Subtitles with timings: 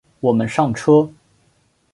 [0.19, 1.07] 我们上车